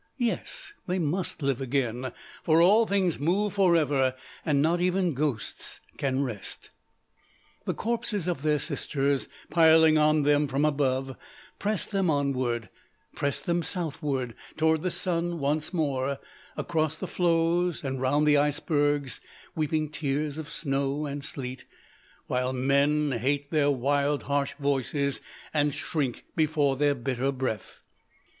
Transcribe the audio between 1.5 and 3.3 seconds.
again. For all things